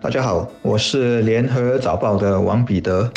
[0.00, 3.10] 大家好，我是联合早报的王彼得。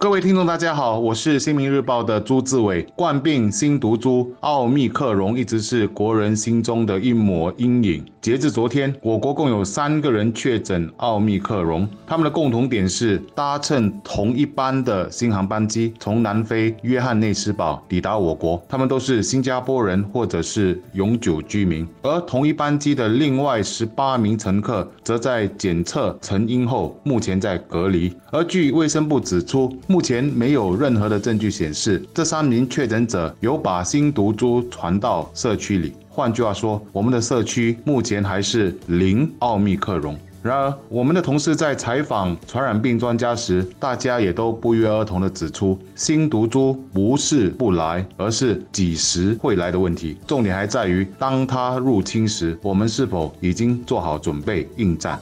[0.00, 2.82] 各位听众，大家好，我是新民日报的朱志伟。
[2.96, 8.02] 冠病新毒株奥密克戎一直是国人心中的一抹阴影。
[8.22, 21.86] 截至昨天，我国共有三个人确诊奥密克戎，他们的共同点是搭乘同一班的新航班机从南非约翰内斯堡抵达我国，他们都是新加坡人或者是永久居民。
[22.00, 28.10] 而同一班机的另外十八名乘客则在检测成阴后，目前在隔离。
[28.30, 35.92] 而据卫生部指出，目前没有任何的证据显示这三名确诊者有把新毒株传到社区里。
[36.08, 40.16] 换句话说，我们的社区目前还是零奥密克戎。
[40.44, 50.16] 然而，我们的同事在采访传染病专家时，大家也都不约而同地指出，新毒株不是不来，而是几时会来的问题。
[50.24, 55.18] 重点还在于，当它入侵时，我们是否已经做好准备应战。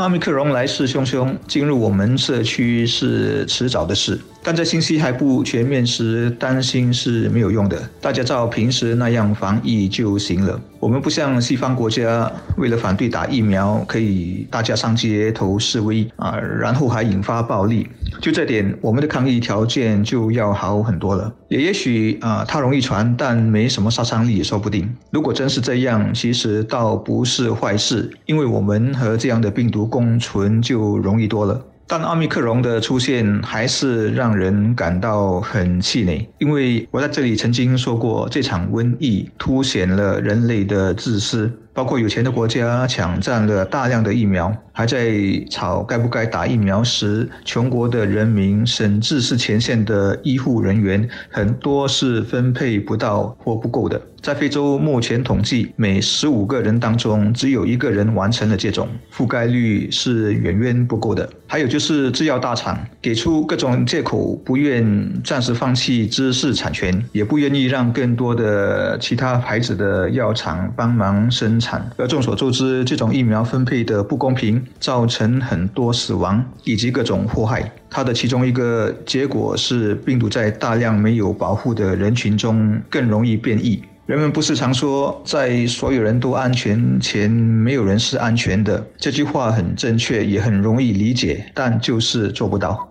[0.00, 4.18] 奥密克戎来势汹汹，进入我们社区是迟早的事。
[4.42, 7.78] 但在信息还不全面时，担心是没有用的。
[8.00, 10.58] 大家照平时那样防疫就行了。
[10.78, 17.86] 我们不像西方国家，为了反对打疫苗，可以大家上街头示威啊，然后还引发暴力。
[18.20, 21.30] 就这点，我们的抗疫条件就要好很多了。
[21.48, 24.90] 也也许啊，它容易传，但没什么杀伤力也说不定。
[25.10, 31.62] 如果真是这样，其实倒不是坏事，因为我们和这样的病毒共存就容易多了。
[31.92, 41.50] 但奥密克戎的出现还是让人感到很气馁，因为我在这里曾经说过，这场瘟疫凸显了人类的自私。
[41.72, 45.12] 包括有钱的国家抢占了大量的疫苗，还在
[45.48, 54.00] 吵该不该打疫苗时，穷国的人民甚至是前线的医护人员，很多是分配不到或不够的。
[54.20, 61.26] 在非洲，目前统计每十五个人当中只有一个人完成了接种，覆盖率是远远不够的。
[61.46, 71.58] 还有就是制药大厂给出各种借口，不愿暂时放弃知识产权，也不愿意让更多的其他牌子的药厂帮忙生。
[71.58, 71.69] 产。
[71.96, 77.70] 而众所周知，这种疫苗分配的不公平，造成很多死亡以及各种祸害。
[77.90, 83.82] 它的其中一个结果是，病毒在大量没有保护的人群中更容易变异。
[84.06, 88.84] 人们不是常说，在所有人都安全前，没有人是安全的？
[88.96, 92.88] 这句话很正确，也很容易理解，但就是做不到。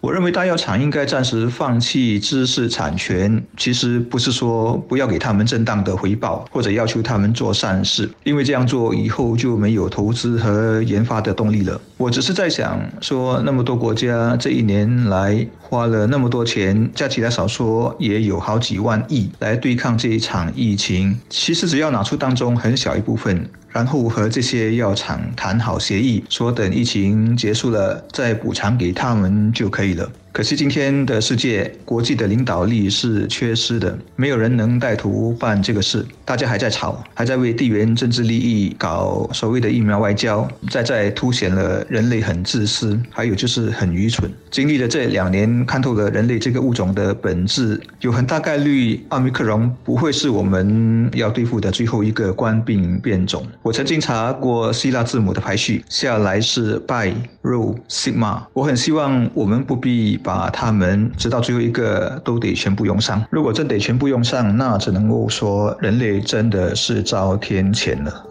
[0.00, 11.80] 我认为大药厂应该暂时放弃知识产权，其实不是说不要给他们正当的回报，或者要求他们做善事，因为这样做以后就没有投资和研发的动力了。
[11.98, 23.50] 我只是在想说，那么多国家这一年来花了那么多钱，加起来少说也有好几万亿来对抗这一场疫情，其实只要拿出当中很小一部分。
[23.70, 30.10] 然后和这些药厂谈好协议，说等疫情结束了再补偿给他们就可以了。
[30.38, 36.06] 可惜今天的世界，国际的领导力是缺失的，没有人能带头办这个事。
[36.24, 44.30] 大家还在吵，还在为地缘政治利益搞所谓的疫苗外交，再再凸显了人类很自私，还有就是很愚蠢。
[44.48, 53.44] 经历了这两年，看透了人类这个物种的本质，有很大概率奥密克戎不会是我们要对付的最后一个冠病变种。
[53.60, 57.12] 我曾经查过希腊字母的排序，下来是 Pi、
[57.42, 58.42] Rho、Sigma。
[58.52, 60.16] 我很希望我们不必。
[60.28, 63.24] 把他们直到最后一个都得全部用上。
[63.30, 68.26] 如果真得全部用上，那只能够说人类真的是遭天谴了。